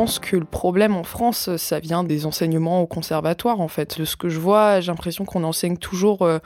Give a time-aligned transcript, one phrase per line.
[0.00, 4.02] Pense que le problème en France, ça vient des enseignements au conservatoire en fait.
[4.02, 6.22] Ce que je vois, j'ai l'impression qu'on enseigne toujours.
[6.22, 6.38] euh,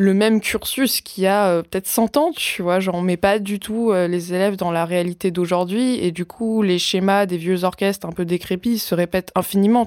[0.00, 3.16] le même cursus qu'il y a euh, peut-être 100 ans, tu vois, genre on met
[3.16, 7.26] pas du tout euh, les élèves dans la réalité d'aujourd'hui et du coup les schémas
[7.26, 9.84] des vieux orchestres un peu décrépits se répètent infiniment.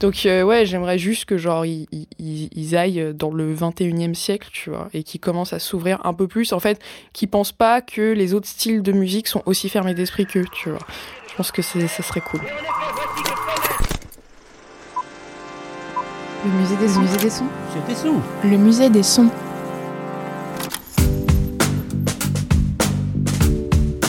[0.00, 5.02] Donc ouais, j'aimerais juste que genre ils aillent dans le 21e siècle, tu vois, et
[5.02, 6.78] qu'ils commencent à s'ouvrir un peu plus en fait,
[7.14, 10.68] qu'ils pensent pas que les autres styles de musique sont aussi fermés d'esprit qu'eux, tu
[10.68, 10.86] vois.
[11.34, 12.42] Je pense que ça serait cool.
[16.44, 17.46] Le musée des, musée des sons.
[17.74, 18.20] C'était sous.
[18.44, 19.30] Le musée des sons.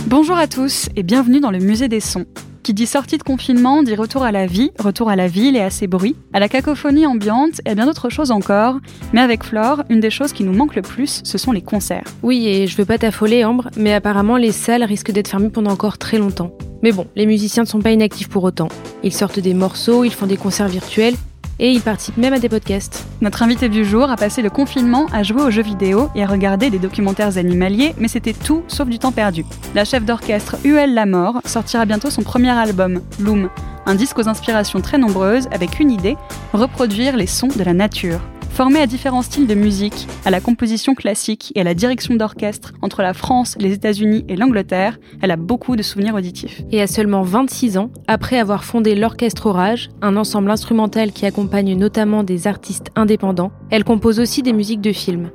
[0.05, 2.27] Bonjour à tous et bienvenue dans le musée des sons.
[2.61, 5.61] Qui dit sortie de confinement dit retour à la vie, retour à la ville et
[5.61, 8.75] à ses bruits, à la cacophonie ambiante et à bien d'autres choses encore.
[9.13, 12.05] Mais avec Flore, une des choses qui nous manque le plus, ce sont les concerts.
[12.21, 15.71] Oui, et je veux pas t'affoler, Ambre, mais apparemment les salles risquent d'être fermées pendant
[15.71, 16.55] encore très longtemps.
[16.85, 18.67] Mais bon, les musiciens ne sont pas inactifs pour autant.
[19.01, 21.15] Ils sortent des morceaux, ils font des concerts virtuels,
[21.57, 23.07] et ils participent même à des podcasts.
[23.21, 26.27] Notre invité du jour a passé le confinement à jouer aux jeux vidéo et à
[26.27, 29.45] regarder des documentaires animaliers, mais c'était tout sauf du temps perdu.
[29.73, 33.49] La chef d'orchestre UL Lamort sortira bientôt son premier album, Loom,
[33.87, 36.17] un disque aux inspirations très nombreuses avec une idée,
[36.53, 38.19] reproduire les sons de la nature.
[38.55, 42.71] Formée à différents styles de musique, à la composition classique et à la direction d'orchestre
[42.81, 46.61] entre la France, les États-Unis et l'Angleterre, elle a beaucoup de souvenirs auditifs.
[46.71, 51.75] Et à seulement 26 ans, après avoir fondé l'Orchestre Orage, un ensemble instrumental qui accompagne
[51.75, 55.31] notamment des artistes indépendants, elle compose aussi des musiques de films.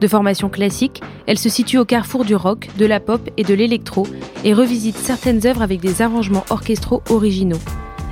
[0.00, 3.54] De formation classique, elle se situe au carrefour du rock, de la pop et de
[3.54, 4.08] l'électro
[4.42, 7.60] et revisite certaines œuvres avec des arrangements orchestraux originaux.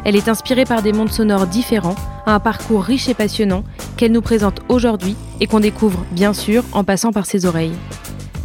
[0.05, 1.97] Elle est inspirée par des mondes sonores différents,
[2.27, 3.65] a un parcours riche et passionnant
[3.97, 7.75] qu'elle nous présente aujourd'hui et qu'on découvre bien sûr en passant par ses oreilles.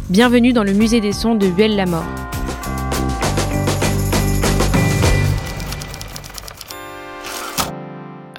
[0.08, 1.86] Bienvenue dans le musée des sons de Huel la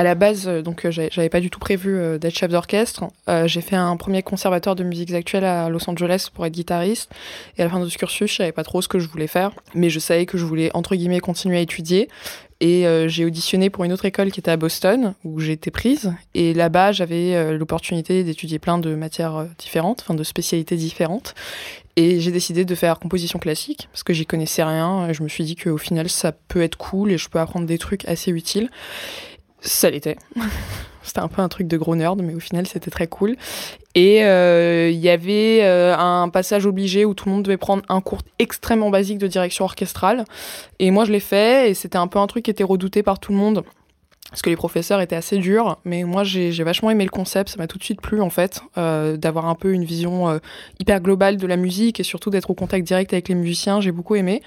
[0.02, 3.04] À la base, euh, donc euh, j'avais pas du tout prévu euh, d'être chef d'orchestre.
[3.46, 7.12] J'ai fait un premier conservatoire de musiques actuelles à Los Angeles pour être guitariste.
[7.56, 9.28] Et à la fin de ce cursus, je savais pas trop ce que je voulais
[9.28, 12.10] faire, mais je savais que je voulais entre guillemets continuer à étudier.
[12.62, 16.14] Et j'ai auditionné pour une autre école qui était à Boston, où j'ai été prise.
[16.36, 21.34] Et là-bas, j'avais l'opportunité d'étudier plein de matières différentes, enfin de spécialités différentes.
[21.96, 25.10] Et j'ai décidé de faire composition classique, parce que j'y connaissais rien.
[25.10, 27.66] Et je me suis dit qu'au final, ça peut être cool et je peux apprendre
[27.66, 28.70] des trucs assez utiles.
[29.62, 30.18] Ça l'était.
[31.04, 33.36] C'était un peu un truc de gros nerd, mais au final, c'était très cool.
[33.96, 37.82] Et euh, il y avait euh, un passage obligé où tout le monde devait prendre
[37.90, 40.26] un cours extrêmement basique de direction orchestrale.
[40.78, 43.20] Et moi, je l'ai fait, et c'était un peu un truc qui était redouté par
[43.20, 43.64] tout le monde.
[44.32, 47.50] Parce que les professeurs étaient assez durs, mais moi j'ai j'ai vachement aimé le concept,
[47.50, 50.40] ça m'a tout de suite plu en fait, euh, d'avoir un peu une vision euh,
[50.80, 53.92] hyper globale de la musique et surtout d'être au contact direct avec les musiciens, j'ai
[53.92, 54.42] beaucoup aimé.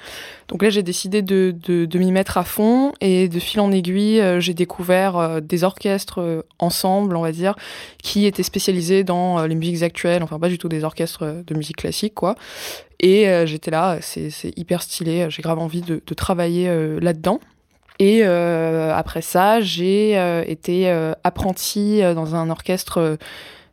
[0.49, 3.71] Donc là j'ai décidé de, de, de m'y mettre à fond et de fil en
[3.73, 7.55] aiguille euh, j'ai découvert euh, des orchestres euh, ensemble, on va dire,
[8.03, 11.77] qui étaient spécialisés dans les musiques actuelles, enfin pas du tout des orchestres de musique
[11.77, 12.35] classique quoi.
[13.01, 16.71] Et j'étais là, c'est hyper stylé, j'ai grave envie de, de travailler
[17.01, 17.39] là-dedans.
[17.99, 23.17] Et euh, après ça, j'ai euh, été euh, apprentie euh, dans un orchestre euh,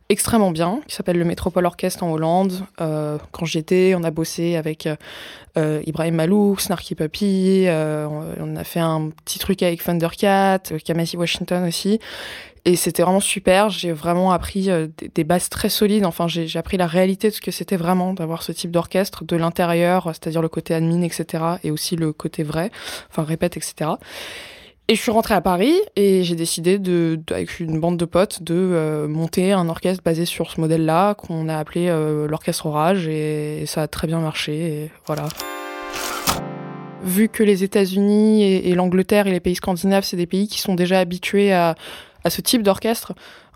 [0.09, 2.65] extrêmement bien, qui s'appelle le Métropole Orchestre en Hollande.
[2.81, 4.87] Euh, quand j'y étais, on a bossé avec
[5.57, 8.07] euh, Ibrahim Malouk, Snarky Puppy, euh,
[8.39, 11.99] on, a fait un petit truc avec Thundercat, Kamasi Washington aussi.
[12.63, 13.69] Et c'était vraiment super.
[13.69, 16.05] J'ai vraiment appris euh, des, bases très solides.
[16.05, 19.35] Enfin, j'ai appris la réalité de ce que c'était vraiment d'avoir ce type d'orchestre de
[19.35, 21.43] l'intérieur, c'est-à-dire le côté admin, etc.
[21.63, 22.69] Et aussi le côté vrai,
[23.09, 23.91] enfin répète, etc.
[24.87, 28.43] Et je suis rentrée à Paris et j'ai décidé de, avec une bande de potes
[28.43, 33.07] de euh, monter un orchestre basé sur ce modèle-là qu'on a appelé euh, l'orchestre Orage
[33.07, 34.53] et, ça a très bien marché.
[34.53, 35.29] Et voilà.
[37.03, 40.59] Vu que les États-Unis et, et l'Angleterre et les pays scandinaves, c'est des pays qui
[40.59, 41.75] sont déjà habitués à,
[42.23, 43.13] à ce type d'orchestre,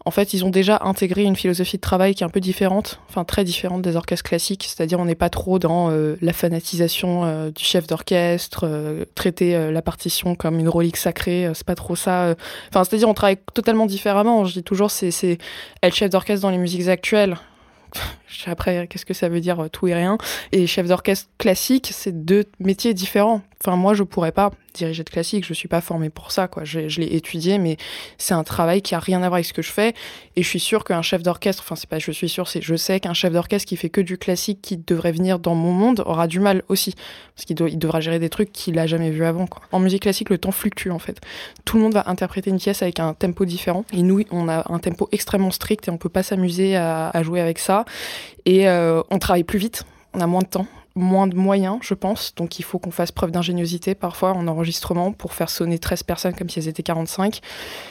[0.07, 2.99] en fait, ils ont déjà intégré une philosophie de travail qui est un peu différente,
[3.09, 4.65] enfin très différente des orchestres classiques.
[4.67, 9.71] C'est-à-dire, on n'est pas trop dans euh, la fanatisation euh, du chef d'orchestre, euh, traiter
[9.71, 11.49] la partition comme une relique sacrée.
[11.55, 12.35] c'est pas trop ça.
[12.69, 14.45] Enfin, c'est-à-dire, on travaille totalement différemment.
[14.45, 15.39] Je dis toujours, c'est c'est
[15.81, 17.37] être chef d'orchestre dans les musiques actuelles.
[18.45, 20.19] Après, qu'est-ce que ça veut dire tout et rien?
[20.51, 23.41] Et chef d'orchestre classique, c'est deux métiers différents.
[23.59, 25.45] Enfin, moi, je pourrais pas diriger de classique.
[25.45, 26.63] Je suis pas formée pour ça, quoi.
[26.63, 27.77] Je, l'ai étudié, mais
[28.17, 29.93] c'est un travail qui a rien à voir avec ce que je fais.
[30.35, 32.75] Et je suis sûre qu'un chef d'orchestre, enfin, c'est pas je suis sûre, c'est je
[32.75, 36.03] sais qu'un chef d'orchestre qui fait que du classique, qui devrait venir dans mon monde,
[36.05, 36.95] aura du mal aussi.
[37.35, 39.47] Parce qu'il il devra gérer des trucs qu'il a jamais vu avant.
[39.71, 41.19] En musique classique, le temps fluctue, en fait.
[41.65, 43.85] Tout le monde va interpréter une pièce avec un tempo différent.
[43.93, 47.23] Et nous, on a un tempo extrêmement strict et on peut pas s'amuser à, à
[47.23, 47.85] jouer avec ça.
[48.45, 51.93] Et euh, on travaille plus vite, on a moins de temps, moins de moyens, je
[51.93, 52.33] pense.
[52.35, 56.33] Donc il faut qu'on fasse preuve d'ingéniosité parfois en enregistrement pour faire sonner 13 personnes
[56.33, 57.41] comme si elles étaient 45.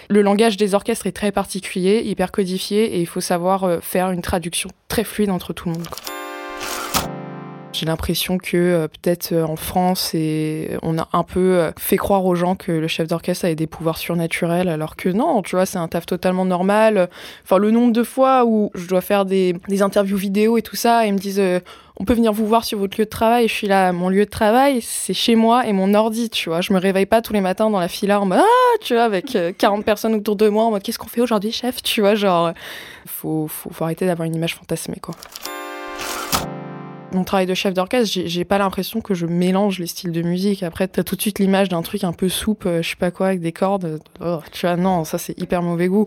[0.08, 4.10] Le langage des orchestres est très particulier, hyper codifié, et il faut savoir euh, faire
[4.10, 5.86] une traduction très fluide entre tout le monde.
[7.84, 12.24] J'ai l'impression que euh, peut-être euh, en France, on a un peu euh, fait croire
[12.24, 15.66] aux gens que le chef d'orchestre avait des pouvoirs surnaturels, alors que non, tu vois,
[15.66, 17.10] c'est un taf totalement normal.
[17.44, 21.04] Enfin, le nombre de fois où je dois faire des, interviews vidéo et tout ça,
[21.04, 21.42] ils me disent
[21.96, 23.48] on peut venir vous voir sur votre lieu de travail.
[23.48, 26.62] Je suis là, mon lieu de travail, c'est chez moi et mon ordi, tu vois.
[26.62, 29.04] Je me réveille pas tous les matins dans la fila en mode ah, tu vois,
[29.04, 32.00] avec euh, 40 personnes autour de moi en mode qu'est-ce qu'on fait aujourd'hui, chef, tu
[32.00, 32.54] vois, genre
[33.04, 35.14] faut, faut arrêter d'avoir une image fantasmée, quoi
[37.14, 40.62] mon travail de chef d'orchestre, j'ai- pas l'impression que je mélange les styles de musique.
[40.62, 43.10] Après, t'as tout de suite l'image d'un truc un peu soupe, euh, je sais pas
[43.10, 44.00] quoi, avec des cordes.
[44.20, 46.06] Oh, tu vois, non, ça c'est hyper mauvais goût.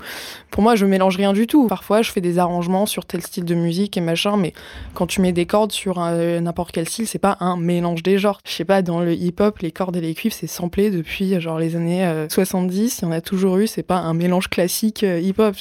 [0.51, 1.67] Pour moi, je mélange rien du tout.
[1.67, 4.53] Parfois, je fais des arrangements sur tel style de musique et machin, mais
[4.93, 8.17] quand tu mets des cordes sur euh, n'importe quel style, c'est pas un mélange des
[8.19, 8.39] genres.
[8.45, 11.39] Je sais pas, dans le hip-hop, les cordes et les cuivres, c'est samplé depuis euh,
[11.39, 12.99] genre les années euh, 70.
[13.01, 13.67] Il y en a toujours eu.
[13.67, 15.55] C'est pas un mélange classique hip-hop.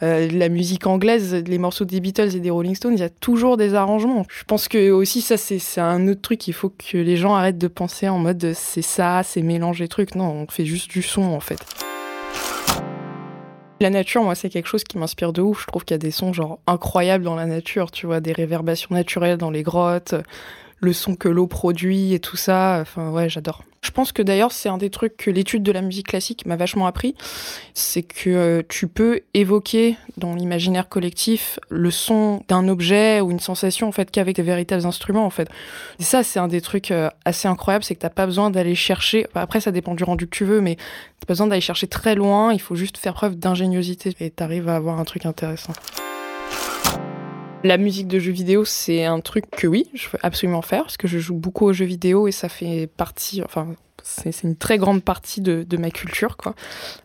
[0.00, 3.56] La musique anglaise, les morceaux des Beatles et des Rolling Stones, il y a toujours
[3.56, 4.26] des arrangements.
[4.28, 6.48] Je pense que aussi ça c'est un autre truc.
[6.48, 10.14] Il faut que les gens arrêtent de penser en mode c'est ça, c'est mélanger trucs.
[10.14, 11.60] Non, on fait juste du son en fait.
[13.80, 15.62] La nature, moi, c'est quelque chose qui m'inspire de ouf.
[15.62, 17.90] Je trouve qu'il y a des sons genre incroyables dans la nature.
[17.90, 20.14] Tu vois, des réverbations naturelles dans les grottes,
[20.84, 22.78] le son que l'eau produit et tout ça.
[22.80, 23.64] Enfin, ouais, j'adore.
[23.84, 26.56] Je pense que d'ailleurs, c'est un des trucs que l'étude de la musique classique m'a
[26.56, 27.14] vachement appris.
[27.74, 33.40] C'est que euh, tu peux évoquer dans l'imaginaire collectif le son d'un objet ou une
[33.40, 35.50] sensation en fait qu'avec des véritables instruments en fait.
[36.00, 38.74] Et ça, c'est un des trucs euh, assez incroyables, c'est que t'as pas besoin d'aller
[38.74, 39.26] chercher.
[39.34, 40.76] après, ça dépend du rendu que tu veux, mais
[41.20, 42.54] t'as pas besoin d'aller chercher très loin.
[42.54, 45.74] Il faut juste faire preuve d'ingéniosité et t'arrives à avoir un truc intéressant.
[47.64, 50.98] La musique de jeux vidéo, c'est un truc que oui, je veux absolument faire parce
[50.98, 53.68] que je joue beaucoup aux jeux vidéo et ça fait partie, enfin,
[54.02, 56.54] c'est une très grande partie de, de ma culture, quoi.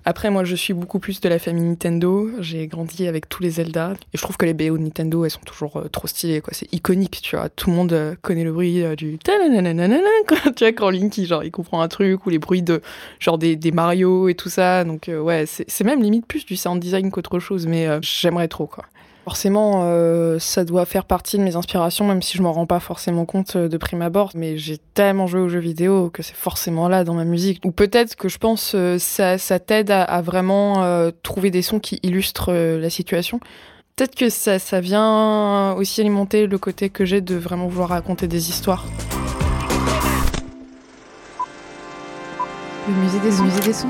[0.04, 2.30] Après, moi, je suis beaucoup plus de la famille Nintendo.
[2.42, 5.32] J'ai grandi avec tous les Zelda et je trouve que les BO de Nintendo, elles
[5.32, 6.52] sont toujours euh, trop stylées, quoi.
[6.54, 7.48] C'est iconique, tu vois.
[7.48, 9.98] Tout le monde euh, connaît le bruit euh, du ta-na-na-na-na-na,
[10.28, 10.52] quoi.
[10.52, 12.82] tu vois, quand Link, genre, il comprend un truc ou les bruits de,
[13.20, 14.84] genre, des, des Mario et tout ça.
[14.84, 18.84] Donc, ouais, c'est même limite plus du sound design qu'autre chose, mais j'aimerais trop, quoi.
[19.26, 22.80] Forcément, euh, ça doit faire partie de mes inspirations, même si je m'en rends pas
[22.80, 24.32] forcément compte euh, de prime abord.
[24.34, 27.62] Mais j'ai tellement joué aux jeux vidéo que c'est forcément là dans ma musique.
[27.64, 31.62] Ou peut-être que je pense euh, ça, ça t'aide à, à vraiment euh, trouver des
[31.62, 33.40] sons qui illustrent euh, la situation.
[33.96, 38.28] Peut-être que ça, ça vient aussi alimenter le côté que j'ai de vraiment vouloir raconter
[38.28, 38.86] des histoires.
[42.88, 43.90] Le musée des, le musée des sons.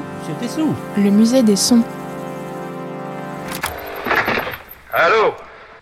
[0.97, 1.83] Le musée des sons.
[4.93, 5.33] Allô?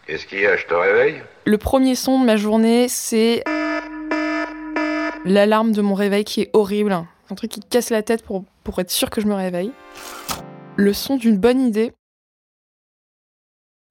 [0.05, 0.57] Qu'est-ce qu'il y a?
[0.57, 1.21] Je te réveille?
[1.45, 3.43] Le premier son de ma journée, c'est
[5.25, 6.91] l'alarme de mon réveil qui est horrible.
[7.29, 9.71] Un truc qui casse la tête pour, pour être sûr que je me réveille.
[10.75, 11.91] Le son d'une bonne idée.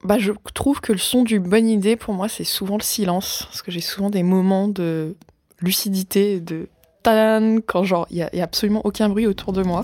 [0.04, 3.44] Bah, je trouve que le son d'une bonne idée, pour moi, c'est souvent le silence.
[3.46, 5.16] Parce que j'ai souvent des moments de
[5.60, 6.68] lucidité, de
[7.02, 9.82] tan, quand genre, il y, a- il y a absolument aucun bruit autour de moi.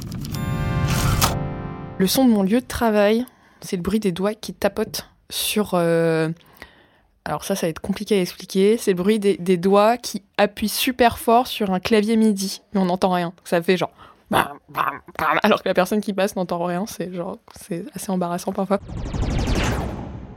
[1.98, 3.24] Le son de mon lieu de travail,
[3.62, 5.70] c'est le bruit des doigts qui tapotent sur.
[5.74, 6.28] euh,
[7.24, 8.76] alors ça, ça va être compliqué à expliquer.
[8.76, 12.80] C'est le bruit des, des doigts qui appuient super fort sur un clavier MIDI, mais
[12.80, 13.32] on n'entend rien.
[13.44, 13.92] Ça fait genre
[15.42, 16.84] alors que la personne qui passe n'entend rien.
[16.86, 18.78] C'est genre c'est assez embarrassant parfois.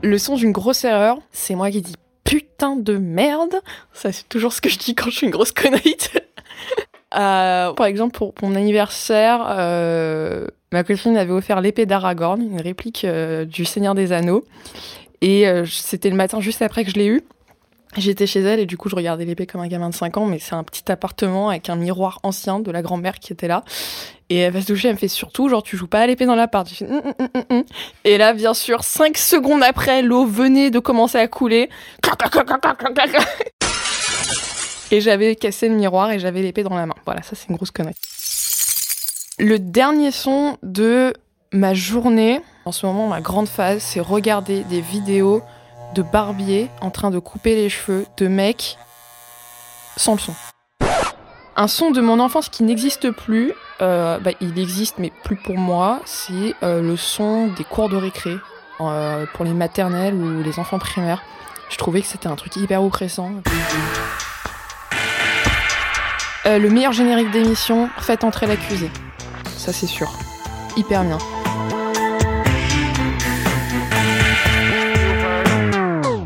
[0.02, 3.54] Le son d'une grosse erreur, c'est moi qui dis putain de merde.
[3.92, 5.96] Ça c'est toujours ce que je dis quand je suis une grosse connerie.
[7.14, 13.06] Euh, par exemple, pour mon anniversaire, euh, ma copine avait offert l'épée d'Aragorn, une réplique
[13.06, 14.44] euh, du Seigneur des Anneaux.
[15.22, 17.22] Et euh, c'était le matin juste après que je l'ai eu.
[17.96, 20.26] J'étais chez elle et du coup je regardais l'épée comme un gamin de 5 ans,
[20.26, 23.64] mais c'est un petit appartement avec un miroir ancien de la grand-mère qui était là.
[24.28, 26.26] Et elle va se toucher, elle me fait surtout, genre tu joues pas à l'épée
[26.26, 26.70] dans l'appart.
[26.82, 27.64] Hum, hum, hum, hum.
[28.04, 31.70] Et là, bien sûr, 5 secondes après, l'eau venait de commencer à couler.
[34.90, 36.94] Et j'avais cassé le miroir et j'avais l'épée dans la main.
[37.06, 37.94] Voilà, ça c'est une grosse connerie.
[39.38, 41.12] Le dernier son de
[41.52, 45.42] ma journée, en ce moment, ma grande phase, c'est regarder des vidéos
[45.94, 48.78] de barbier en train de couper les cheveux de mecs
[49.98, 50.34] sans le son.
[51.54, 53.52] Un son de mon enfance qui n'existe plus,
[53.82, 57.96] euh, bah, il existe mais plus pour moi, c'est euh, le son des cours de
[57.96, 58.36] récré
[58.80, 61.22] euh, pour les maternelles ou les enfants primaires.
[61.68, 63.32] Je trouvais que c'était un truc hyper oppressant.
[66.46, 68.88] Le meilleur générique d'émission, faites entrer l'accusé.
[69.66, 70.08] Ça c'est sûr.
[70.76, 71.18] Hyper bien.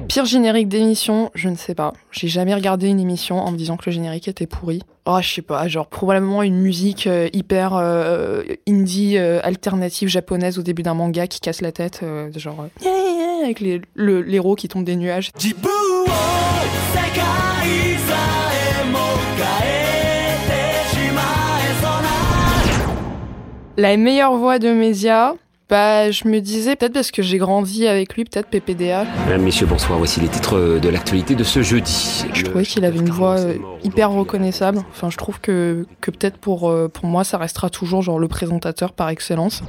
[0.08, 1.92] Pire générique d'émission, je ne sais pas.
[2.10, 4.82] J'ai jamais regardé une émission en me disant que le générique était pourri.
[5.06, 10.58] Oh, je sais pas, genre probablement une musique euh, hyper euh, indie euh, alternative japonaise
[10.58, 14.56] au début d'un manga qui casse la tête, euh, genre euh, avec les- le- l'héros
[14.56, 15.30] qui tombe des nuages.
[23.80, 25.34] La meilleure voix de Média,
[25.70, 29.06] bah je me disais peut-être parce que j'ai grandi avec lui, peut-être PPDA.
[29.24, 29.98] Mesdames, Messieurs, bonsoir.
[29.98, 32.26] Voici les titres de l'actualité de ce jeudi.
[32.34, 34.82] Je trouvais qu'il avait une voix euh, hyper reconnaissable.
[34.90, 38.28] Enfin, je trouve que, que peut-être pour, euh, pour moi, ça restera toujours genre le
[38.28, 39.62] présentateur par excellence.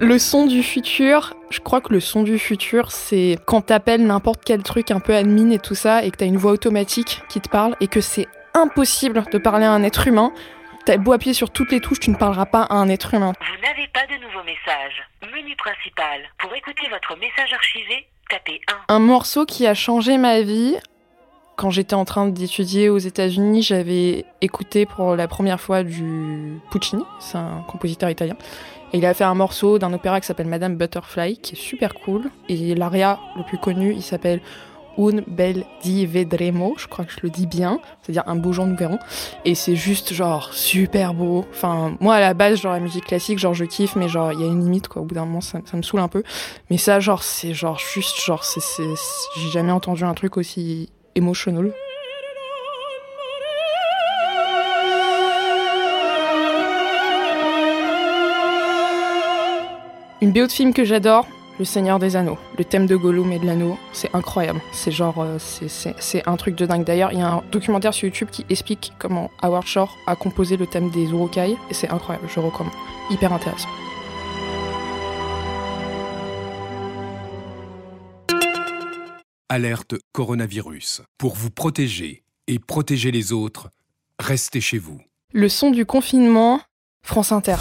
[0.00, 4.40] Le son du futur, je crois que le son du futur, c'est quand t'appelles n'importe
[4.42, 7.42] quel truc un peu admin et tout ça, et que t'as une voix automatique qui
[7.42, 10.32] te parle, et que c'est impossible de parler à un être humain.
[10.84, 13.32] T'as beau appuyer sur toutes les touches, tu ne parleras pas à un être humain.
[13.40, 15.02] Vous n'avez pas de nouveaux messages.
[15.34, 16.20] Menu principal.
[16.38, 18.94] Pour écouter votre message archivé, tapez 1.
[18.94, 20.76] Un morceau qui a changé ma vie.
[21.56, 27.04] Quand j'étais en train d'étudier aux États-Unis, j'avais écouté pour la première fois du Puccini,
[27.18, 28.36] c'est un compositeur italien.
[28.92, 31.94] Et il a fait un morceau d'un opéra qui s'appelle Madame Butterfly, qui est super
[31.94, 32.30] cool.
[32.50, 34.42] Et l'aria le plus connu, il s'appelle
[34.96, 38.66] Un bel di vedremo, je crois que je le dis bien, c'est-à-dire un beau jour
[38.66, 38.98] nous verrons.
[39.44, 41.44] Et c'est juste genre super beau.
[41.50, 44.40] Enfin, moi à la base, genre la musique classique, genre je kiffe, mais genre il
[44.40, 45.02] y a une limite quoi.
[45.02, 46.22] Au bout d'un moment, ça, ça me saoule un peu.
[46.70, 48.60] Mais ça, genre c'est genre juste genre c'est
[49.36, 51.72] j'ai jamais entendu un truc aussi emotional.
[60.20, 61.26] Une BO de film que j'adore,
[61.58, 62.38] Le Seigneur des Anneaux.
[62.58, 64.60] Le thème de Gollum et de l'anneau, c'est incroyable.
[64.72, 66.84] C'est genre, euh, c'est- un truc de dingue.
[66.84, 70.56] D'ailleurs, il y a un documentaire sur YouTube qui explique comment Howard Shore a composé
[70.56, 72.74] le thème des Urukai, et c'est incroyable, je recommande.
[73.10, 73.68] Hyper intéressant.
[79.48, 81.02] Alerte coronavirus.
[81.18, 83.68] Pour vous protéger et protéger les autres,
[84.18, 85.00] restez chez vous.
[85.32, 86.60] Le son du confinement,
[87.04, 87.56] France Inter.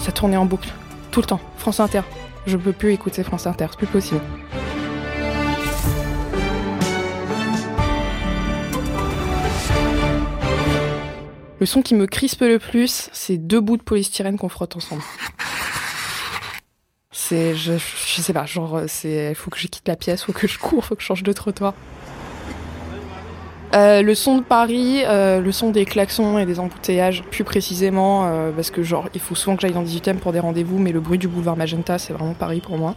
[0.00, 0.72] Ça tournait en boucle,
[1.16, 1.40] tout le temps.
[1.56, 2.02] France Inter.
[2.46, 4.20] Je peux plus écouter France Inter, c'est plus possible.
[11.58, 15.00] Le son qui me crispe le plus, c'est deux bouts de polystyrène qu'on frotte ensemble.
[17.12, 20.46] C'est, je, je sais pas, genre, c'est, faut que je quitte la pièce, faut que
[20.46, 21.72] je cours, faut que je change de trottoir.
[23.74, 28.26] Euh, le son de Paris, euh, le son des klaxons et des embouteillages, plus précisément,
[28.26, 30.40] euh, parce que genre, il faut souvent que j'aille dans le 18 e pour des
[30.40, 32.94] rendez-vous, mais le bruit du boulevard Magenta, c'est vraiment Paris pour moi.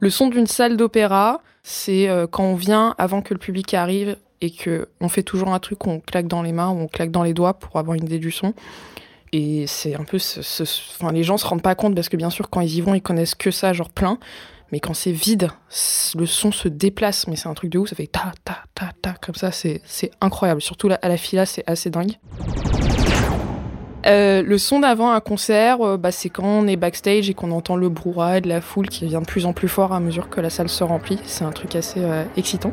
[0.00, 4.50] Le son d'une salle d'opéra, c'est quand on vient avant que le public arrive et
[4.50, 7.22] que on fait toujours un truc, on claque dans les mains ou on claque dans
[7.22, 8.52] les doigts pour avoir une idée du son.
[9.32, 12.50] Et c'est un peu, enfin, les gens se rendent pas compte parce que bien sûr,
[12.50, 14.18] quand ils y vont, ils connaissent que ça, genre plein.
[14.72, 15.50] Mais quand c'est vide,
[16.16, 18.90] le son se déplace, mais c'est un truc de ouf, ça fait ta ta ta
[19.00, 19.82] ta comme ça, c'est
[20.20, 20.62] incroyable.
[20.62, 22.16] Surtout à la fila, c'est assez dingue.
[24.06, 27.52] Euh, le son d'avant un concert, euh, bah, c'est quand on est backstage et qu'on
[27.52, 30.28] entend le brouhaha de la foule qui devient de plus en plus fort à mesure
[30.28, 31.20] que la salle se remplit.
[31.24, 32.72] C'est un truc assez euh, excitant.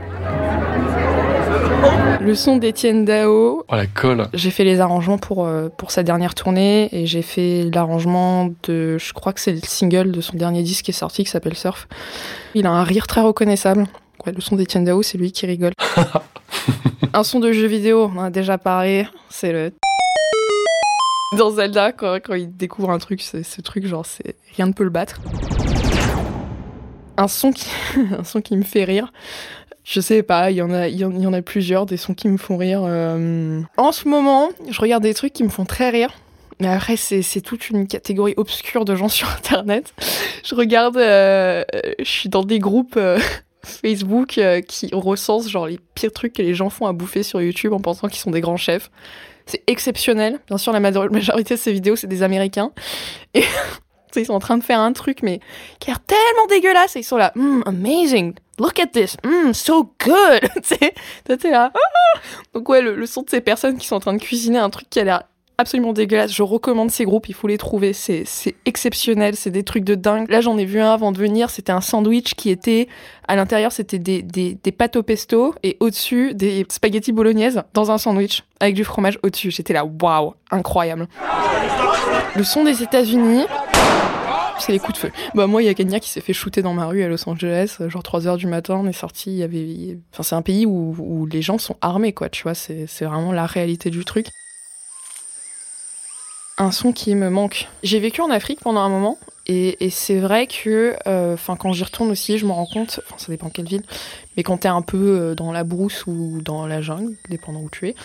[2.21, 4.27] Le son d'Étienne Dao, Oh la colle.
[4.33, 8.97] j'ai fait les arrangements pour, euh, pour sa dernière tournée et j'ai fait l'arrangement de,
[8.97, 11.55] je crois que c'est le single de son dernier disque qui est sorti qui s'appelle
[11.55, 11.87] Surf.
[12.55, 13.85] Il a un rire très reconnaissable.
[14.25, 15.73] Ouais, le son d'Etienne Dao, c'est lui qui rigole.
[17.13, 19.71] un son de jeu vidéo, on en a déjà parlé, c'est le
[21.37, 24.73] dans Zelda quand, quand il découvre un truc, c'est ce truc genre c'est rien ne
[24.73, 25.19] peut le battre.
[27.17, 27.69] Un son qui
[28.17, 29.11] un son qui me fait rire.
[29.91, 32.37] Je sais pas, il y en a, y en, a plusieurs, des sons qui me
[32.37, 32.81] font rire.
[32.85, 33.61] euh.
[33.75, 36.11] En ce moment, je regarde des trucs qui me font très rire.
[36.59, 39.93] Mais après, c'est toute une catégorie obscure de gens sur Internet.
[40.43, 41.63] Je regarde, euh,
[41.97, 43.17] je suis dans des groupes euh,
[43.63, 47.41] Facebook euh, qui recensent genre les pires trucs que les gens font à bouffer sur
[47.41, 48.91] YouTube en pensant qu'ils sont des grands chefs.
[49.47, 50.37] C'est exceptionnel.
[50.47, 52.71] Bien sûr, la major- majorité de ces vidéos, c'est des Américains.
[53.33, 53.43] Et
[54.15, 55.39] ils sont en train de faire un truc, mais
[55.79, 56.95] qui a l'air tellement dégueulasse.
[56.95, 60.41] Et ils sont là, Mm, amazing, look at this, Mm, so good.
[61.25, 61.71] toi, t'es là.
[61.73, 62.19] Ah
[62.53, 64.89] Donc ouais, le, son de ces personnes qui sont en train de cuisiner un truc
[64.89, 65.23] qui a l'air
[65.57, 66.31] absolument dégueulasses.
[66.33, 67.91] Je recommande ces groupes, il faut les trouver.
[67.91, 70.29] C'est c'est exceptionnel, c'est des trucs de dingue.
[70.29, 71.49] Là, j'en ai vu un avant de venir.
[71.49, 72.87] C'était un sandwich qui était
[73.27, 77.91] à l'intérieur, c'était des, des, des pâtes au pesto et au-dessus des spaghettis bolognaises dans
[77.91, 79.51] un sandwich avec du fromage au-dessus.
[79.51, 81.07] J'étais là, waouh, incroyable.
[82.35, 83.45] Le son des États-Unis,
[84.61, 85.11] c'est les coups de feu.
[85.35, 87.27] Bah moi, il y a Kenya qui s'est fait shooter dans ma rue à Los
[87.27, 89.97] Angeles, euh, genre 3 heures du matin, on est sorti, il y avait...
[90.13, 93.45] Enfin, c'est un pays où, les gens sont armés, quoi, tu vois, c'est vraiment la
[93.45, 94.27] réalité du truc.
[96.57, 97.69] Un son qui me manque.
[97.83, 99.17] J'ai vécu en Afrique pendant un moment,
[99.51, 103.31] et, c'est vrai que, euh, quand j'y retourne aussi, je me rends compte, enfin, ça
[103.31, 103.83] dépend quelle ville,
[104.37, 107.69] mais quand t'es un peu euh, dans la brousse ou dans la jungle, dépendant où
[107.69, 107.95] tu es,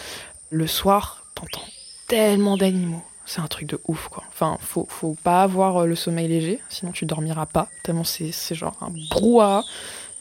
[0.50, 1.66] le soir, t'entends
[2.06, 3.02] tellement d'animaux.
[3.26, 4.24] C'est un truc de ouf, quoi.
[4.28, 7.68] Enfin, faut, faut pas avoir euh, le sommeil léger, sinon tu dormiras pas.
[7.82, 9.64] Tellement c'est, c'est genre un brouhaha.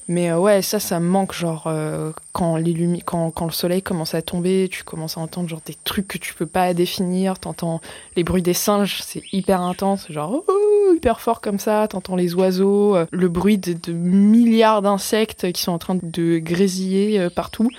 [0.10, 2.57] Mais euh, ouais, ça, ça me manque, genre, euh, quand,
[3.05, 6.17] quand, quand le soleil commence à tomber, tu commences à entendre genre des trucs que
[6.17, 7.39] tu peux pas définir.
[7.39, 7.79] T'entends
[8.17, 11.88] les bruits des singes, c'est hyper intense, genre, oh, hyper fort comme ça.
[11.88, 16.38] T'entends les oiseaux, euh, le bruit de, de milliards d'insectes qui sont en train de
[16.38, 17.69] grésiller partout.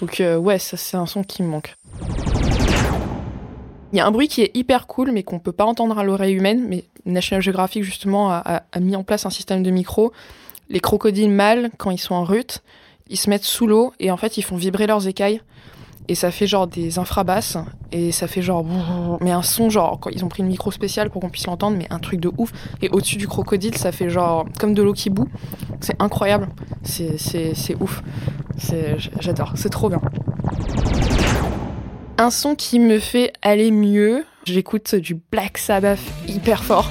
[0.00, 1.76] Donc, ouais, ça, c'est un son qui me manque.
[3.94, 6.02] Il y a un bruit qui est hyper cool, mais qu'on peut pas entendre à
[6.02, 6.66] l'oreille humaine.
[6.68, 10.12] Mais National Geographic, justement, a, mis en place un système de micro.
[10.68, 12.60] Les crocodiles mâles, quand ils sont en rut,
[13.08, 15.42] ils se mettent sous l'eau et en fait, ils font vibrer leurs écailles.
[16.08, 17.56] Et ça fait genre des infrabasses.
[17.92, 18.66] Et ça fait genre.
[19.20, 20.00] Mais un son, genre.
[20.10, 22.50] Ils ont pris une micro spéciale pour qu'on puisse l'entendre, mais un truc de ouf.
[22.82, 24.44] Et au-dessus du crocodile, ça fait genre.
[24.58, 25.28] Comme de l'eau qui bout.
[25.78, 26.48] C'est incroyable.
[26.82, 28.02] C'est ouf.
[29.20, 29.52] J'adore.
[29.54, 30.00] C'est trop bien.
[32.16, 36.88] Un son qui me fait aller mieux, j'écoute du Black Sabbath hyper fort.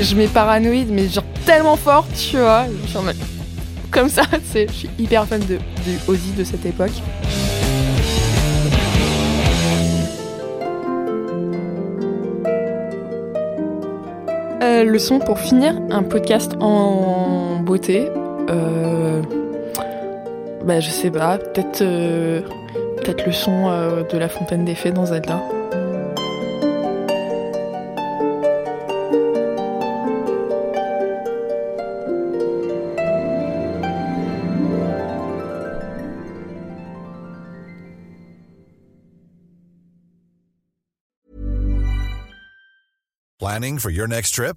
[0.00, 2.66] Je mets paranoïde, mais genre tellement fort, tu vois.
[3.90, 4.22] Comme ça,
[4.54, 6.92] je suis hyper fan de, de Ozzy de cette époque.
[14.62, 18.08] Euh, le son pour finir, un podcast en beauté.
[18.50, 19.22] Euh,
[20.64, 22.42] bah, je sais pas, peut-être euh,
[22.96, 25.40] peut-être le son euh, de la fontaine des fées dans Zelda.
[43.38, 44.56] Planning for your next trip?